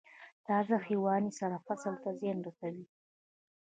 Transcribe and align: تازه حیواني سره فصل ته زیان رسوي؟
تازه 0.47 0.75
حیواني 0.87 1.31
سره 1.39 1.57
فصل 1.67 1.93
ته 2.03 2.09
زیان 2.19 2.39
رسوي؟ 2.47 2.85